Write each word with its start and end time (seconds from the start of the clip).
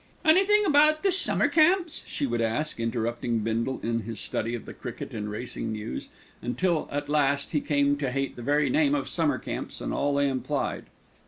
"Anything 0.25 0.65
about 0.65 1.03
the 1.03 1.11
summer 1.11 1.47
camps?" 1.47 2.03
she 2.07 2.25
would 2.25 2.41
ask, 2.41 2.79
interrupting 2.79 3.37
Bindle 3.41 3.79
in 3.83 3.99
his 3.99 4.19
study 4.19 4.55
of 4.55 4.65
the 4.65 4.73
cricket 4.73 5.13
and 5.13 5.29
racing 5.29 5.71
news, 5.73 6.09
until 6.41 6.89
at 6.91 7.07
last 7.07 7.51
he 7.51 7.61
came 7.61 7.95
to 7.97 8.09
hate 8.11 8.35
the 8.35 8.41
very 8.41 8.71
name 8.71 8.95
of 8.95 9.07
summer 9.07 9.37
camps 9.37 9.79
and 9.79 9.93
all 9.93 10.15
they 10.15 10.27
implied. 10.27 10.85